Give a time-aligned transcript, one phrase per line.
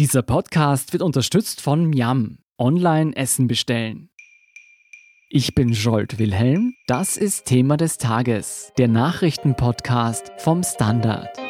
[0.00, 2.38] Dieser Podcast wird unterstützt von Miam.
[2.58, 4.10] Online Essen bestellen.
[5.30, 6.74] Ich bin Jolt Wilhelm.
[6.88, 11.43] Das ist Thema des Tages, der Nachrichtenpodcast vom Standard.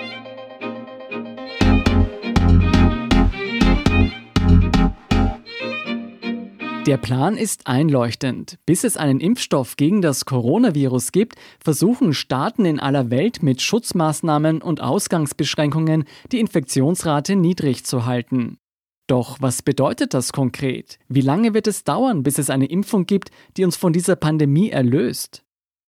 [6.86, 8.58] Der Plan ist einleuchtend.
[8.66, 14.60] Bis es einen Impfstoff gegen das Coronavirus gibt, versuchen Staaten in aller Welt mit Schutzmaßnahmen
[14.60, 18.58] und Ausgangsbeschränkungen die Infektionsrate niedrig zu halten.
[19.06, 20.98] Doch was bedeutet das konkret?
[21.08, 24.68] Wie lange wird es dauern, bis es eine Impfung gibt, die uns von dieser Pandemie
[24.68, 25.42] erlöst?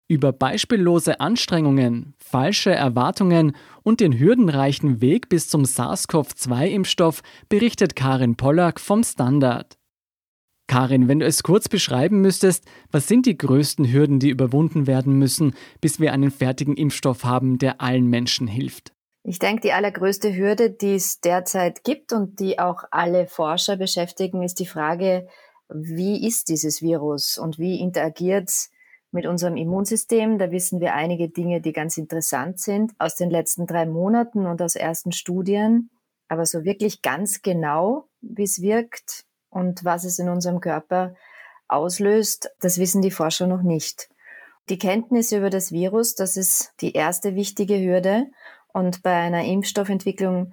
[0.07, 8.79] Über beispiellose Anstrengungen, falsche Erwartungen und den hürdenreichen Weg bis zum SARS-CoV-2-Impfstoff berichtet Karin Pollack
[8.79, 9.76] vom Standard.
[10.67, 15.19] Karin, wenn du es kurz beschreiben müsstest, was sind die größten Hürden, die überwunden werden
[15.19, 18.93] müssen, bis wir einen fertigen Impfstoff haben, der allen Menschen hilft?
[19.23, 24.43] Ich denke, die allergrößte Hürde, die es derzeit gibt und die auch alle Forscher beschäftigen,
[24.43, 25.27] ist die Frage,
[25.69, 28.71] wie ist dieses Virus und wie interagiert es
[29.11, 30.39] mit unserem Immunsystem.
[30.39, 34.63] Da wissen wir einige Dinge, die ganz interessant sind aus den letzten drei Monaten und
[34.63, 35.91] aus ersten Studien.
[36.29, 41.15] Aber so wirklich ganz genau, wie es wirkt, und was es in unserem Körper
[41.69, 44.09] auslöst, das wissen die Forscher noch nicht.
[44.69, 48.27] Die Kenntnis über das Virus, das ist die erste wichtige Hürde.
[48.73, 50.53] Und bei einer Impfstoffentwicklung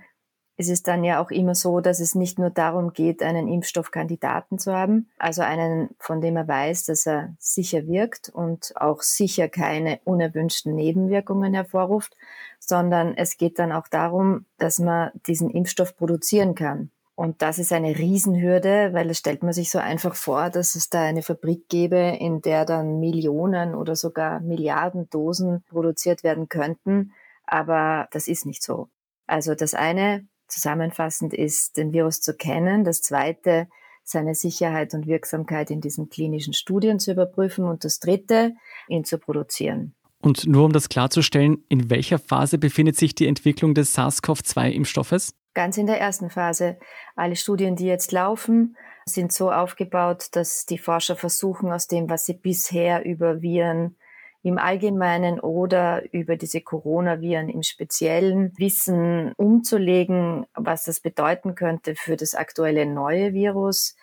[0.56, 4.60] ist es dann ja auch immer so, dass es nicht nur darum geht, einen Impfstoffkandidaten
[4.60, 9.50] zu haben, also einen, von dem er weiß, dass er sicher wirkt und auch sicher
[9.50, 12.16] keine unerwünschten Nebenwirkungen hervorruft,
[12.60, 16.92] sondern es geht dann auch darum, dass man diesen Impfstoff produzieren kann.
[17.16, 20.90] Und das ist eine Riesenhürde, weil es stellt man sich so einfach vor, dass es
[20.90, 27.14] da eine Fabrik gäbe, in der dann Millionen oder sogar Milliarden Dosen produziert werden könnten.
[27.46, 28.90] Aber das ist nicht so.
[29.28, 32.84] Also das eine zusammenfassend ist, den Virus zu kennen.
[32.84, 33.68] Das zweite,
[34.04, 37.66] seine Sicherheit und Wirksamkeit in diesen klinischen Studien zu überprüfen.
[37.66, 38.54] Und das dritte,
[38.88, 39.94] ihn zu produzieren.
[40.20, 45.34] Und nur um das klarzustellen, in welcher Phase befindet sich die Entwicklung des SARS-CoV-2-Impfstoffes?
[45.54, 46.78] Ganz in der ersten Phase.
[47.16, 48.76] Alle Studien, die jetzt laufen,
[49.06, 53.96] sind so aufgebaut, dass die Forscher versuchen, aus dem, was sie bisher über Viren
[54.42, 62.18] im Allgemeinen oder über diese Coronaviren im Speziellen Wissen umzulegen, was das bedeuten könnte für
[62.18, 63.96] das aktuelle neue Virus.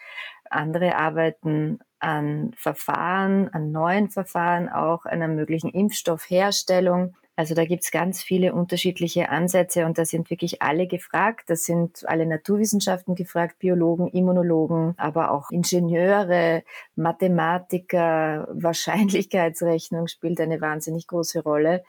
[0.49, 7.15] Andere arbeiten an Verfahren, an neuen Verfahren, auch einer möglichen Impfstoffherstellung.
[7.41, 11.49] Also da gibt's ganz viele unterschiedliche Ansätze und da sind wirklich alle gefragt.
[11.49, 16.63] Da sind alle Naturwissenschaften gefragt, Biologen, Immunologen, aber auch Ingenieure,
[16.97, 21.83] Mathematiker, Wahrscheinlichkeitsrechnung spielt eine wahnsinnig große Rolle.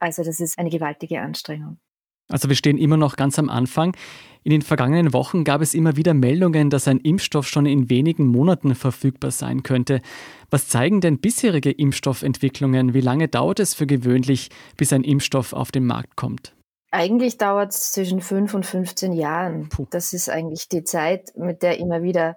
[0.00, 1.78] Also das ist eine gewaltige Anstrengung.
[2.30, 3.94] Also wir stehen immer noch ganz am Anfang.
[4.42, 8.26] In den vergangenen Wochen gab es immer wieder Meldungen, dass ein Impfstoff schon in wenigen
[8.26, 10.00] Monaten verfügbar sein könnte.
[10.48, 12.94] Was zeigen denn bisherige Impfstoffentwicklungen?
[12.94, 14.48] Wie lange dauert es für gewöhnlich,
[14.78, 16.54] bis ein Impfstoff auf den Markt kommt?
[16.90, 19.68] Eigentlich dauert es zwischen fünf und 15 Jahren.
[19.68, 19.86] Puh.
[19.90, 22.36] Das ist eigentlich die Zeit, mit der immer wieder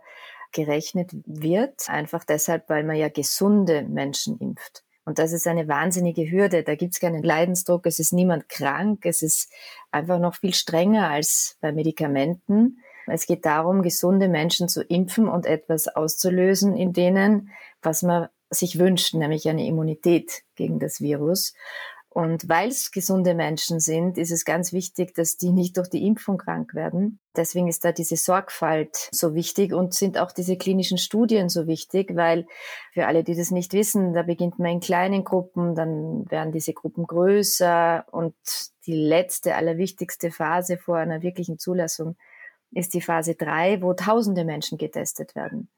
[0.51, 1.89] gerechnet wird.
[1.89, 4.82] Einfach deshalb, weil man ja gesunde Menschen impft.
[5.05, 6.63] Und das ist eine wahnsinnige Hürde.
[6.63, 9.51] Da gibt es keinen Leidensdruck, es ist niemand krank, es ist
[9.91, 12.79] einfach noch viel strenger als bei Medikamenten.
[13.07, 18.79] Es geht darum, gesunde Menschen zu impfen und etwas auszulösen in denen, was man sich
[18.79, 21.53] wünscht, nämlich eine Immunität gegen das Virus.
[22.13, 26.05] Und weil es gesunde Menschen sind, ist es ganz wichtig, dass die nicht durch die
[26.05, 27.19] Impfung krank werden.
[27.35, 32.15] Deswegen ist da diese Sorgfalt so wichtig und sind auch diese klinischen Studien so wichtig,
[32.15, 32.45] weil
[32.93, 36.73] für alle, die das nicht wissen, da beginnt man in kleinen Gruppen, dann werden diese
[36.73, 38.35] Gruppen größer und
[38.85, 42.15] die letzte, allerwichtigste Phase vor einer wirklichen Zulassung
[42.69, 45.69] ist die Phase drei, wo tausende Menschen getestet werden.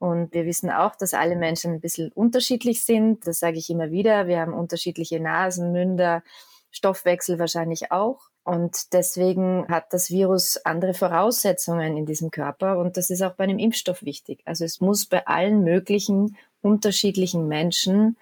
[0.00, 3.26] Und wir wissen auch, dass alle Menschen ein bisschen unterschiedlich sind.
[3.26, 4.26] Das sage ich immer wieder.
[4.26, 6.22] Wir haben unterschiedliche Nasen, Münder,
[6.70, 8.30] Stoffwechsel wahrscheinlich auch.
[8.42, 12.78] Und deswegen hat das Virus andere Voraussetzungen in diesem Körper.
[12.78, 14.40] Und das ist auch bei einem Impfstoff wichtig.
[14.46, 18.16] Also es muss bei allen möglichen unterschiedlichen Menschen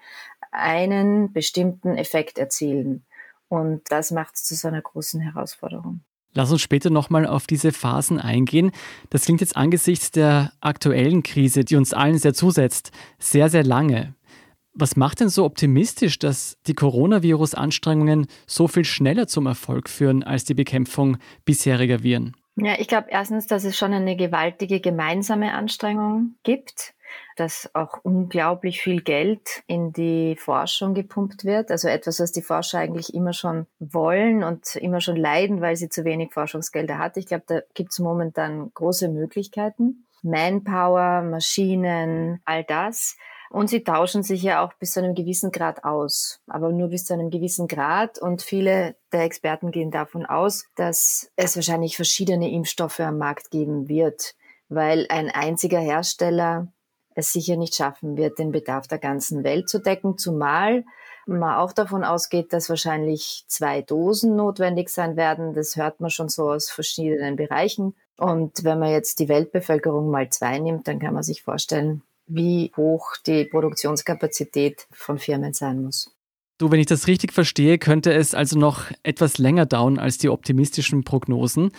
[0.51, 3.05] einen bestimmten Effekt erzielen.
[3.47, 6.01] Und das macht es zu so einer großen Herausforderung.
[6.33, 8.71] Lass uns später nochmal auf diese Phasen eingehen.
[9.09, 14.15] Das klingt jetzt angesichts der aktuellen Krise, die uns allen sehr zusetzt, sehr, sehr lange.
[14.73, 20.45] Was macht denn so optimistisch, dass die Coronavirus-Anstrengungen so viel schneller zum Erfolg führen als
[20.45, 22.35] die Bekämpfung bisheriger Viren?
[22.55, 26.93] Ja, ich glaube erstens, dass es schon eine gewaltige gemeinsame Anstrengung gibt.
[27.35, 31.71] Dass auch unglaublich viel Geld in die Forschung gepumpt wird.
[31.71, 35.89] Also etwas, was die Forscher eigentlich immer schon wollen und immer schon leiden, weil sie
[35.89, 37.17] zu wenig Forschungsgelder hat.
[37.17, 40.05] Ich glaube, da gibt es momentan große Möglichkeiten.
[40.21, 43.15] Manpower, Maschinen, all das.
[43.49, 47.05] Und sie tauschen sich ja auch bis zu einem gewissen Grad aus, aber nur bis
[47.05, 48.19] zu einem gewissen Grad.
[48.19, 53.89] Und viele der Experten gehen davon aus, dass es wahrscheinlich verschiedene Impfstoffe am Markt geben
[53.89, 54.35] wird,
[54.69, 56.67] weil ein einziger Hersteller
[57.19, 60.83] es sicher nicht schaffen wird, den Bedarf der ganzen Welt zu decken, zumal
[61.27, 65.53] man auch davon ausgeht, dass wahrscheinlich zwei Dosen notwendig sein werden.
[65.53, 67.95] Das hört man schon so aus verschiedenen Bereichen.
[68.17, 72.71] Und wenn man jetzt die Weltbevölkerung mal zwei nimmt, dann kann man sich vorstellen, wie
[72.75, 76.11] hoch die Produktionskapazität von Firmen sein muss.
[76.57, 80.29] Du, wenn ich das richtig verstehe, könnte es also noch etwas länger dauern als die
[80.29, 81.71] optimistischen Prognosen.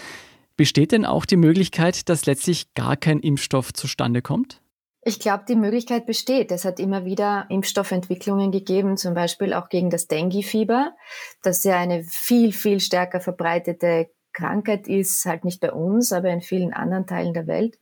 [0.56, 4.62] Besteht denn auch die Möglichkeit, dass letztlich gar kein Impfstoff zustande kommt?
[5.02, 6.52] Ich glaube, die Möglichkeit besteht.
[6.52, 10.94] Es hat immer wieder Impfstoffentwicklungen gegeben, zum Beispiel auch gegen das Dengue-Fieber,
[11.43, 16.43] das ja eine viel, viel stärker verbreitete Krankheit ist, halt nicht bei uns, aber in
[16.43, 17.79] vielen anderen Teilen der Welt.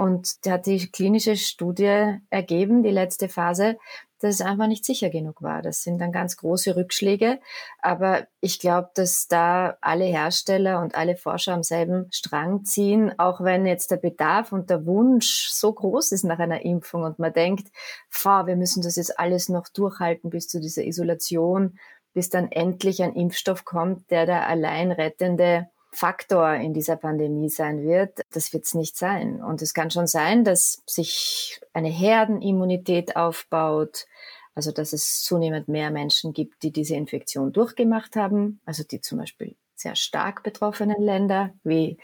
[0.00, 3.76] Und da hat die klinische Studie ergeben, die letzte Phase,
[4.18, 5.60] dass es einfach nicht sicher genug war.
[5.60, 7.38] Das sind dann ganz große Rückschläge.
[7.82, 13.44] Aber ich glaube, dass da alle Hersteller und alle Forscher am selben Strang ziehen, auch
[13.44, 17.34] wenn jetzt der Bedarf und der Wunsch so groß ist nach einer Impfung und man
[17.34, 17.68] denkt,
[18.08, 21.78] fahr, wir müssen das jetzt alles noch durchhalten bis zu dieser Isolation,
[22.14, 27.82] bis dann endlich ein Impfstoff kommt, der der allein rettende Faktor in dieser Pandemie sein
[27.82, 29.42] wird, das wird es nicht sein.
[29.42, 34.06] Und es kann schon sein, dass sich eine Herdenimmunität aufbaut,
[34.54, 39.18] also dass es zunehmend mehr Menschen gibt, die diese Infektion durchgemacht haben, also die zum
[39.18, 41.98] Beispiel sehr stark betroffenen Länder wie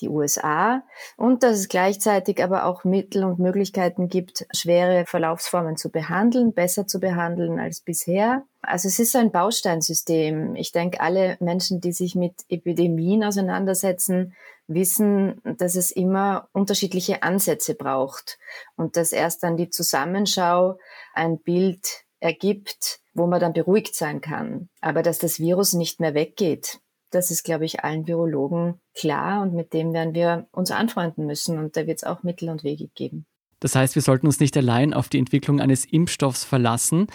[0.00, 0.82] die USA
[1.16, 6.86] und dass es gleichzeitig aber auch Mittel und Möglichkeiten gibt, schwere Verlaufsformen zu behandeln, besser
[6.86, 8.44] zu behandeln als bisher.
[8.62, 10.54] Also es ist ein Bausteinsystem.
[10.54, 14.34] Ich denke, alle Menschen, die sich mit Epidemien auseinandersetzen,
[14.66, 18.38] wissen, dass es immer unterschiedliche Ansätze braucht
[18.76, 20.78] und dass erst dann die Zusammenschau
[21.14, 24.68] ein Bild ergibt, wo man dann beruhigt sein kann.
[24.80, 26.80] Aber dass das Virus nicht mehr weggeht,
[27.10, 31.58] das ist, glaube ich, allen Virologen klar und mit dem werden wir uns anfreunden müssen
[31.58, 33.26] und da wird es auch Mittel und Wege geben.
[33.58, 37.08] Das heißt, wir sollten uns nicht allein auf die Entwicklung eines Impfstoffs verlassen.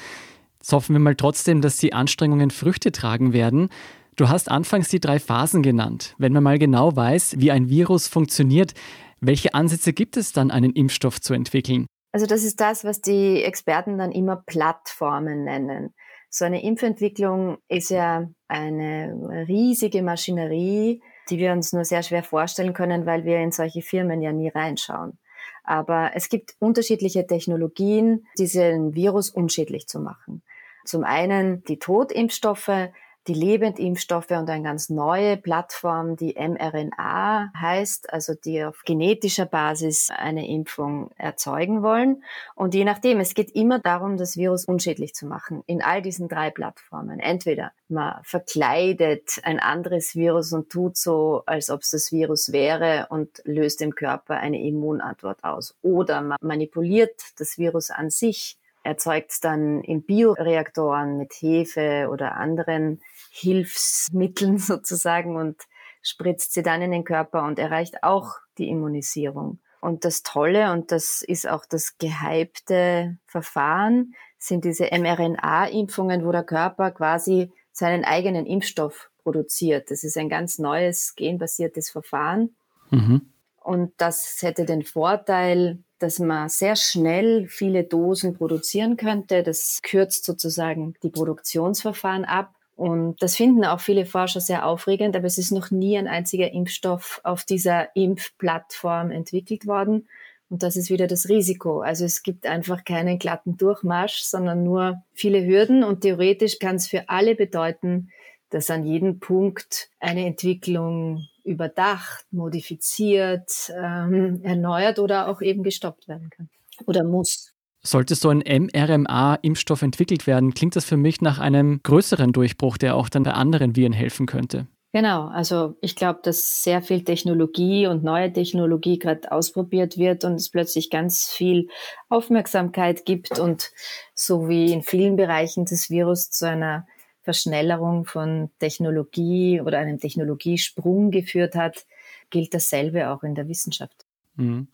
[0.66, 3.70] Jetzt hoffen wir mal trotzdem, dass die Anstrengungen Früchte tragen werden.
[4.16, 6.16] Du hast anfangs die drei Phasen genannt.
[6.18, 8.74] Wenn man mal genau weiß, wie ein Virus funktioniert,
[9.22, 11.86] welche Ansätze gibt es dann, einen Impfstoff zu entwickeln?
[12.14, 15.94] Also das ist das, was die Experten dann immer Plattformen nennen.
[16.32, 22.74] So eine Impfentwicklung ist ja eine riesige Maschinerie, die wir uns nur sehr schwer vorstellen
[22.74, 25.20] können, weil wir in solche Firmen ja nie reinschauen.
[25.64, 30.42] Aber es gibt unterschiedliche Technologien, diesen Virus unschädlich zu machen.
[30.86, 32.92] Zum einen die Totimpfstoffe,
[33.28, 40.10] die Lebendimpfstoffe und eine ganz neue Plattform, die mRNA heißt, also die auf genetischer Basis
[40.16, 42.24] eine Impfung erzeugen wollen.
[42.54, 46.28] Und je nachdem, es geht immer darum, das Virus unschädlich zu machen in all diesen
[46.28, 47.20] drei Plattformen.
[47.20, 53.08] Entweder man verkleidet ein anderes Virus und tut so, als ob es das Virus wäre
[53.10, 55.76] und löst im Körper eine Immunantwort aus.
[55.82, 62.36] Oder man manipuliert das Virus an sich erzeugt es dann in Bioreaktoren mit Hefe oder
[62.36, 63.02] anderen
[63.32, 65.62] Hilfsmitteln sozusagen und
[66.02, 69.60] spritzt sie dann in den Körper und erreicht auch die Immunisierung.
[69.82, 76.44] Und das Tolle, und das ist auch das gehypte Verfahren, sind diese mRNA-Impfungen, wo der
[76.44, 79.92] Körper quasi seinen eigenen Impfstoff produziert.
[79.92, 82.56] Das ist ein ganz neues genbasiertes Verfahren.
[82.90, 83.34] Mhm.
[83.66, 89.42] Und das hätte den Vorteil, dass man sehr schnell viele Dosen produzieren könnte.
[89.42, 92.54] Das kürzt sozusagen die Produktionsverfahren ab.
[92.76, 96.52] Und das finden auch viele Forscher sehr aufregend, aber es ist noch nie ein einziger
[96.52, 100.08] Impfstoff auf dieser Impfplattform entwickelt worden.
[100.48, 101.82] Und das ist wieder das Risiko.
[101.82, 105.84] Also es gibt einfach keinen glatten Durchmarsch, sondern nur viele Hürden.
[105.84, 108.12] Und theoretisch kann es für alle bedeuten,
[108.52, 116.30] dass an jedem Punkt eine Entwicklung überdacht, modifiziert, ähm, erneuert oder auch eben gestoppt werden
[116.30, 116.50] kann
[116.86, 117.54] oder muss.
[117.82, 122.96] Sollte so ein mRNA-Impfstoff entwickelt werden, klingt das für mich nach einem größeren Durchbruch, der
[122.96, 124.68] auch dann bei anderen Viren helfen könnte.
[124.92, 130.36] Genau, also ich glaube, dass sehr viel Technologie und neue Technologie gerade ausprobiert wird und
[130.36, 131.68] es plötzlich ganz viel
[132.08, 133.72] Aufmerksamkeit gibt und
[134.14, 136.88] so wie in vielen Bereichen des Virus zu einer
[137.26, 141.86] Verschnellerung von Technologie oder einem Technologiesprung geführt hat,
[142.30, 144.06] gilt dasselbe auch in der Wissenschaft.
[144.36, 144.68] Mhm.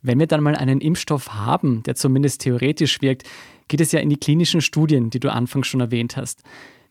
[0.00, 3.22] Wenn wir dann mal einen Impfstoff haben, der zumindest theoretisch wirkt,
[3.68, 6.42] geht es ja in die klinischen Studien, die du anfangs schon erwähnt hast.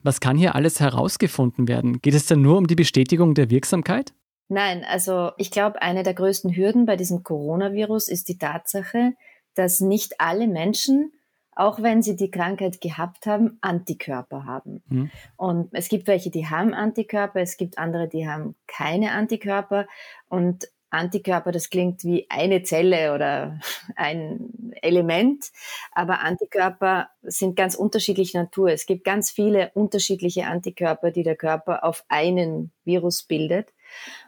[0.02, 2.02] Was kann hier alles herausgefunden werden?
[2.02, 4.14] Geht es dann nur um die Bestätigung der Wirksamkeit?
[4.48, 9.14] Nein, also ich glaube, eine der größten Hürden bei diesem Coronavirus ist die Tatsache,
[9.56, 11.12] dass nicht alle Menschen,
[11.54, 14.84] auch wenn sie die Krankheit gehabt haben, Antikörper haben.
[14.88, 15.12] Mhm.
[15.36, 19.88] Und es gibt welche, die haben Antikörper, es gibt andere, die haben keine Antikörper.
[20.30, 23.60] Und Antikörper, das klingt wie eine Zelle oder
[23.96, 25.52] ein Element,
[25.92, 28.70] aber Antikörper sind ganz unterschiedlicher Natur.
[28.70, 33.74] Es gibt ganz viele unterschiedliche Antikörper, die der Körper auf einen Virus bildet.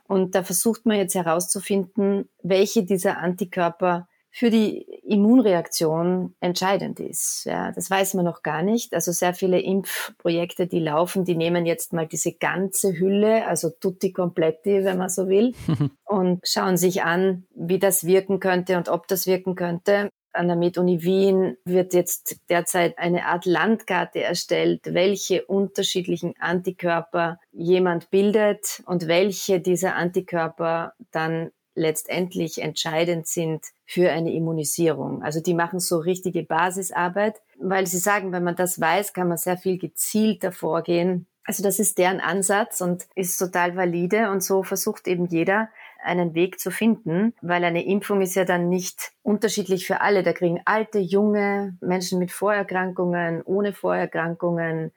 [0.08, 7.44] Und da versucht man jetzt herauszufinden, welche dieser Antikörper für die Immunreaktion entscheidend ist.
[7.46, 8.96] Ja, das weiß man noch gar nicht.
[8.96, 14.12] Also sehr viele Impfprojekte, die laufen, die nehmen jetzt mal diese ganze Hülle, also tutti
[14.12, 15.54] completi, wenn man so will,
[16.06, 20.10] und schauen sich an, wie das wirken könnte und ob das wirken könnte.
[20.36, 28.10] An der MedUni Wien wird jetzt derzeit eine Art Landkarte erstellt, welche unterschiedlichen Antikörper jemand
[28.10, 35.24] bildet und welche dieser Antikörper dann letztendlich entscheidend sind für eine Immunisierung.
[35.24, 39.38] Also die machen so richtige Basisarbeit, weil sie sagen, wenn man das weiß, kann man
[39.38, 41.28] sehr viel gezielter vorgehen.
[41.46, 45.70] Also das ist deren Ansatz und ist total valide und so versucht eben jeder
[46.02, 50.24] einen Weg zu finden, weil eine Impfung ist ja dann nicht unterschiedlich für alle.
[50.24, 54.92] Da kriegen alte, junge Menschen mit Vorerkrankungen, ohne Vorerkrankungen,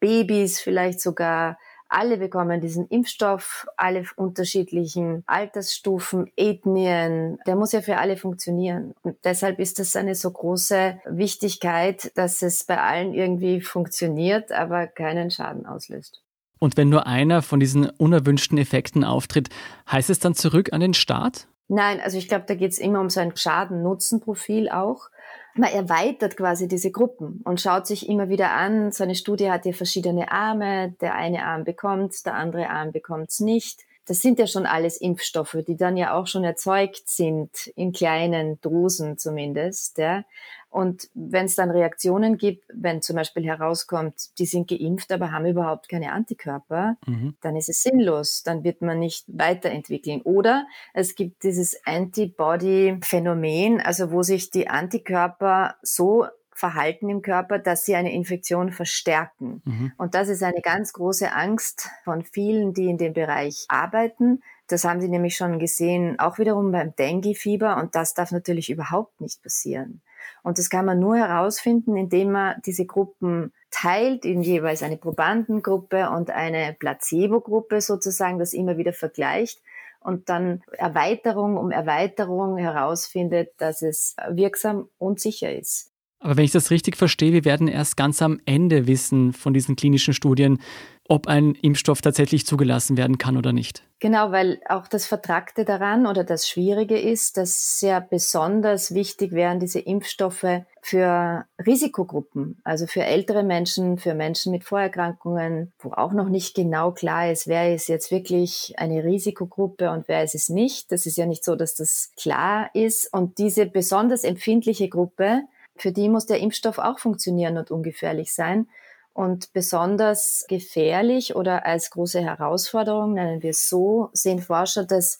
[0.00, 7.38] Babys vielleicht sogar, alle bekommen diesen Impfstoff, alle unterschiedlichen Altersstufen, Ethnien.
[7.46, 8.94] Der muss ja für alle funktionieren.
[9.02, 14.86] Und deshalb ist das eine so große Wichtigkeit, dass es bei allen irgendwie funktioniert, aber
[14.86, 16.22] keinen Schaden auslöst.
[16.58, 19.48] Und wenn nur einer von diesen unerwünschten Effekten auftritt,
[19.90, 21.46] heißt es dann zurück an den Staat?
[21.68, 25.10] Nein, also ich glaube, da geht es immer um so ein Schaden-Nutzen-Profil auch
[25.58, 28.92] man erweitert quasi diese Gruppen und schaut sich immer wieder an.
[28.92, 30.94] So eine Studie hat ja verschiedene Arme.
[31.00, 34.96] Der eine Arm bekommt, der andere Arm bekommt es nicht das sind ja schon alles
[34.96, 39.98] Impfstoffe, die dann ja auch schon erzeugt sind, in kleinen Dosen zumindest.
[39.98, 40.24] Ja.
[40.70, 45.46] Und wenn es dann Reaktionen gibt, wenn zum Beispiel herauskommt, die sind geimpft, aber haben
[45.46, 47.36] überhaupt keine Antikörper, mhm.
[47.40, 48.42] dann ist es sinnlos.
[48.42, 50.22] Dann wird man nicht weiterentwickeln.
[50.22, 56.26] Oder es gibt dieses Antibody-Phänomen, also wo sich die Antikörper so
[56.58, 59.62] Verhalten im Körper, dass sie eine Infektion verstärken.
[59.64, 59.92] Mhm.
[59.96, 64.42] Und das ist eine ganz große Angst von vielen, die in dem Bereich arbeiten.
[64.66, 67.76] Das haben sie nämlich schon gesehen, auch wiederum beim Dengue-Fieber.
[67.76, 70.02] Und das darf natürlich überhaupt nicht passieren.
[70.42, 76.10] Und das kann man nur herausfinden, indem man diese Gruppen teilt in jeweils eine Probandengruppe
[76.10, 79.62] und eine Placebo-Gruppe sozusagen, das immer wieder vergleicht
[80.00, 85.92] und dann Erweiterung um Erweiterung herausfindet, dass es wirksam und sicher ist.
[86.20, 89.76] Aber wenn ich das richtig verstehe, wir werden erst ganz am Ende wissen von diesen
[89.76, 90.60] klinischen Studien,
[91.08, 93.82] ob ein Impfstoff tatsächlich zugelassen werden kann oder nicht.
[93.98, 99.58] Genau, weil auch das Vertragte daran oder das Schwierige ist, dass sehr besonders wichtig wären
[99.58, 106.28] diese Impfstoffe für Risikogruppen, also für ältere Menschen, für Menschen mit Vorerkrankungen, wo auch noch
[106.28, 110.92] nicht genau klar ist, wer ist jetzt wirklich eine Risikogruppe und wer ist es nicht.
[110.92, 113.12] Das ist ja nicht so, dass das klar ist.
[113.12, 115.42] Und diese besonders empfindliche Gruppe,
[115.78, 118.68] für die muss der Impfstoff auch funktionieren und ungefährlich sein.
[119.12, 125.18] Und besonders gefährlich oder als große Herausforderung, nennen wir es so, sehen Forscher, dass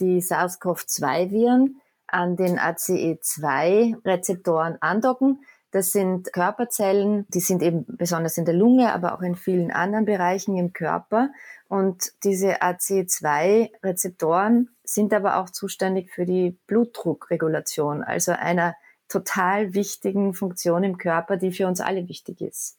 [0.00, 5.40] die SARS-CoV-2-Viren an den ACE2-Rezeptoren andocken.
[5.70, 10.06] Das sind Körperzellen, die sind eben besonders in der Lunge, aber auch in vielen anderen
[10.06, 11.28] Bereichen im Körper.
[11.68, 18.74] Und diese ACE2-Rezeptoren sind aber auch zuständig für die Blutdruckregulation, also einer
[19.08, 22.76] total wichtigen Funktion im Körper, die für uns alle wichtig ist.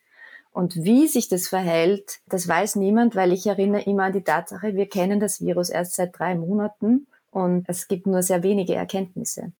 [0.52, 4.76] Und wie sich das verhält, das weiß niemand, weil ich erinnere immer an die Tatsache,
[4.76, 9.52] wir kennen das Virus erst seit drei Monaten und es gibt nur sehr wenige Erkenntnisse.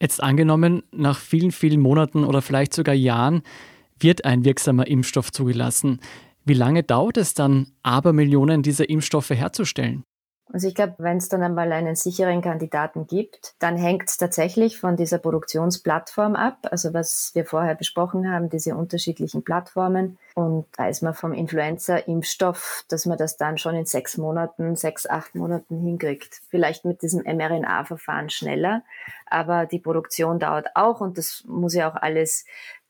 [0.00, 3.42] Jetzt angenommen, nach vielen, vielen Monaten oder vielleicht sogar Jahren
[3.98, 6.00] wird ein wirksamer Impfstoff zugelassen.
[6.44, 10.04] Wie lange dauert es dann, Abermillionen dieser Impfstoffe herzustellen?
[10.54, 14.78] Also ich glaube, wenn es dann einmal einen sicheren Kandidaten gibt, dann hängt es tatsächlich
[14.78, 16.58] von dieser Produktionsplattform ab.
[16.70, 20.16] Also was wir vorher besprochen haben, diese unterschiedlichen Plattformen.
[20.36, 25.06] Und da ist man vom Influenza-Impfstoff, dass man das dann schon in sechs Monaten, sechs,
[25.08, 26.40] acht Monaten hinkriegt.
[26.50, 28.84] Vielleicht mit diesem mRNA-Verfahren schneller.
[29.26, 32.44] Aber die Produktion dauert auch und das muss ja auch alles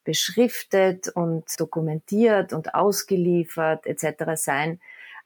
[0.05, 4.35] beschriftet und dokumentiert und ausgeliefert etc.
[4.35, 4.81] sein.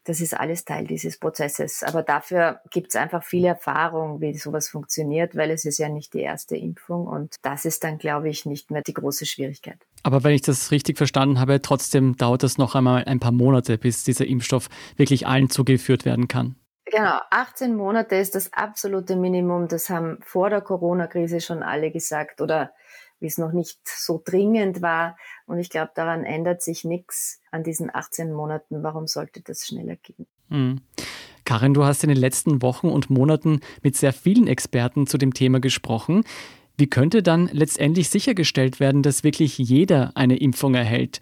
[0.09, 1.83] Das ist alles Teil dieses Prozesses.
[1.83, 6.15] Aber dafür gibt es einfach viel Erfahrung, wie sowas funktioniert, weil es ist ja nicht
[6.15, 9.79] die erste Impfung und das ist dann, glaube ich, nicht mehr die große Schwierigkeit.
[10.03, 13.77] Aber wenn ich das richtig verstanden habe, trotzdem dauert es noch einmal ein paar Monate,
[13.77, 16.57] bis dieser Impfstoff wirklich allen zugeführt werden kann.
[16.87, 19.69] Genau, 18 Monate ist das absolute Minimum.
[19.69, 22.73] Das haben vor der Corona-Krise schon alle gesagt oder
[23.21, 25.17] wie es noch nicht so dringend war.
[25.47, 28.83] Und ich glaube, daran ändert sich nichts an diesen 18 Monaten.
[28.83, 30.27] Warum sollte das schneller gehen?
[30.49, 30.81] Mhm.
[31.45, 35.33] Karin, du hast in den letzten Wochen und Monaten mit sehr vielen Experten zu dem
[35.33, 36.25] Thema gesprochen.
[36.77, 41.21] Wie könnte dann letztendlich sichergestellt werden, dass wirklich jeder eine Impfung erhält?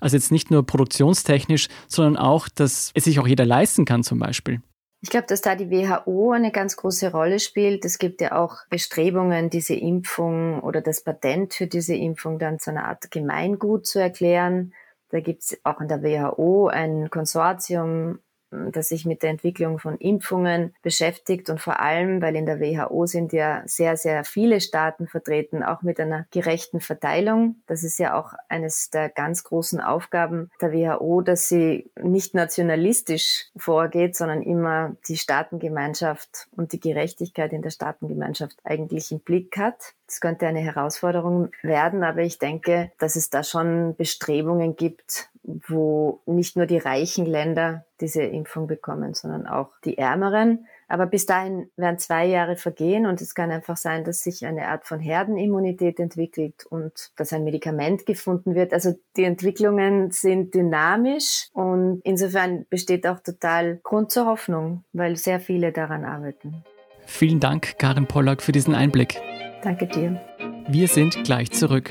[0.00, 4.18] Also jetzt nicht nur produktionstechnisch, sondern auch, dass es sich auch jeder leisten kann zum
[4.18, 4.60] Beispiel.
[5.00, 7.84] Ich glaube, dass da die WHO eine ganz große Rolle spielt.
[7.84, 12.70] Es gibt ja auch Bestrebungen, diese Impfung oder das Patent für diese Impfung dann zu
[12.70, 14.74] einer Art Gemeingut zu erklären.
[15.10, 18.18] Da gibt es auch in der WHO ein Konsortium
[18.50, 23.06] das sich mit der Entwicklung von Impfungen beschäftigt und vor allem, weil in der WHO
[23.06, 27.56] sind ja sehr, sehr viele Staaten vertreten, auch mit einer gerechten Verteilung.
[27.66, 33.46] Das ist ja auch eines der ganz großen Aufgaben der WHO, dass sie nicht nationalistisch
[33.56, 39.94] vorgeht, sondern immer die Staatengemeinschaft und die Gerechtigkeit in der Staatengemeinschaft eigentlich im Blick hat.
[40.06, 45.28] Das könnte eine Herausforderung werden, aber ich denke, dass es da schon Bestrebungen gibt,
[45.66, 50.66] wo nicht nur die reichen Länder diese Impfung bekommen, sondern auch die ärmeren.
[50.88, 54.68] Aber bis dahin werden zwei Jahre vergehen und es kann einfach sein, dass sich eine
[54.68, 58.72] Art von Herdenimmunität entwickelt und dass ein Medikament gefunden wird.
[58.72, 65.40] Also die Entwicklungen sind dynamisch und insofern besteht auch total Grund zur Hoffnung, weil sehr
[65.40, 66.64] viele daran arbeiten.
[67.06, 69.20] Vielen Dank, Karin Pollack, für diesen Einblick.
[69.62, 70.20] Danke dir.
[70.68, 71.90] Wir sind gleich zurück.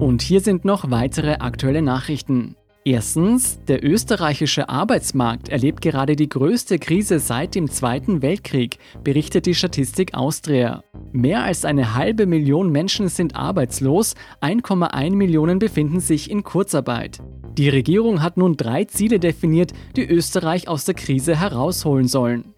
[0.00, 2.56] Und hier sind noch weitere aktuelle Nachrichten.
[2.86, 9.54] Erstens, der österreichische Arbeitsmarkt erlebt gerade die größte Krise seit dem Zweiten Weltkrieg, berichtet die
[9.54, 10.82] Statistik Austria.
[11.12, 17.18] Mehr als eine halbe Million Menschen sind arbeitslos, 1,1 Millionen befinden sich in Kurzarbeit.
[17.58, 22.54] Die Regierung hat nun drei Ziele definiert, die Österreich aus der Krise herausholen sollen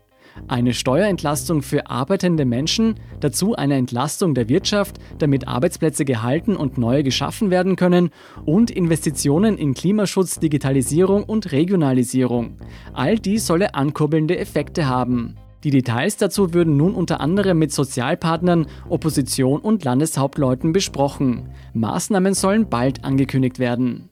[0.49, 7.03] eine Steuerentlastung für arbeitende Menschen, dazu eine Entlastung der Wirtschaft, damit Arbeitsplätze gehalten und neue
[7.03, 8.11] geschaffen werden können
[8.45, 12.57] und Investitionen in Klimaschutz, Digitalisierung und Regionalisierung.
[12.93, 15.37] All dies solle ankurbelnde Effekte haben.
[15.65, 21.51] Die Details dazu würden nun unter anderem mit Sozialpartnern, Opposition und Landeshauptleuten besprochen.
[21.73, 24.12] Maßnahmen sollen bald angekündigt werden.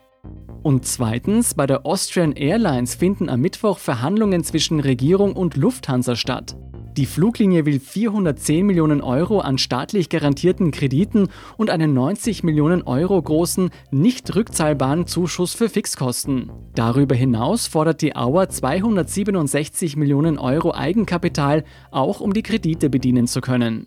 [0.62, 6.56] Und zweitens, bei der Austrian Airlines finden am Mittwoch Verhandlungen zwischen Regierung und Lufthansa statt.
[6.96, 13.22] Die Fluglinie will 410 Millionen Euro an staatlich garantierten Krediten und einen 90 Millionen Euro
[13.22, 16.50] großen, nicht rückzahlbaren Zuschuss für Fixkosten.
[16.74, 23.40] Darüber hinaus fordert die Auer 267 Millionen Euro Eigenkapital, auch um die Kredite bedienen zu
[23.40, 23.86] können.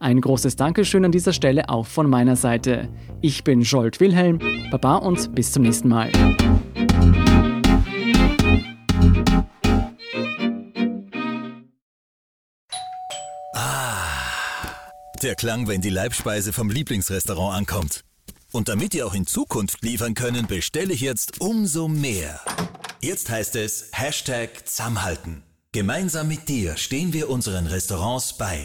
[0.00, 2.88] Ein großes Dankeschön an dieser Stelle auch von meiner Seite.
[3.20, 4.38] Ich bin Jolt Wilhelm,
[4.70, 6.12] Baba und bis zum nächsten Mal.
[13.54, 14.04] Ah,
[15.20, 18.04] der Klang, wenn die Leibspeise vom Lieblingsrestaurant ankommt.
[18.52, 22.40] Und damit ihr auch in Zukunft liefern können, bestelle ich jetzt umso mehr.
[23.00, 25.42] Jetzt heißt es Hashtag Zusammenhalten.
[25.72, 28.64] Gemeinsam mit dir stehen wir unseren Restaurants bei.